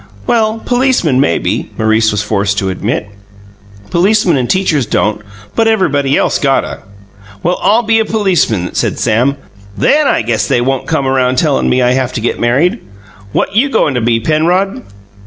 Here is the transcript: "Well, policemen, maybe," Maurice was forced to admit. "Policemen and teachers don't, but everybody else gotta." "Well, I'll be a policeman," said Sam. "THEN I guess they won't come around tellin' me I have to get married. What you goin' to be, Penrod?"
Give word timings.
"Well, 0.25 0.59
policemen, 0.65 1.19
maybe," 1.19 1.69
Maurice 1.77 2.09
was 2.11 2.23
forced 2.23 2.57
to 2.57 2.71
admit. 2.71 3.07
"Policemen 3.91 4.35
and 4.35 4.49
teachers 4.49 4.87
don't, 4.87 5.21
but 5.55 5.67
everybody 5.67 6.17
else 6.17 6.39
gotta." 6.39 6.79
"Well, 7.43 7.59
I'll 7.61 7.83
be 7.83 7.99
a 7.99 8.03
policeman," 8.05 8.73
said 8.73 8.97
Sam. 8.97 9.35
"THEN 9.77 10.07
I 10.07 10.23
guess 10.23 10.47
they 10.47 10.59
won't 10.59 10.87
come 10.87 11.05
around 11.05 11.35
tellin' 11.37 11.69
me 11.69 11.83
I 11.83 11.91
have 11.91 12.13
to 12.13 12.19
get 12.21 12.39
married. 12.39 12.79
What 13.31 13.55
you 13.55 13.69
goin' 13.69 13.93
to 13.93 14.01
be, 14.01 14.19
Penrod?" 14.19 14.81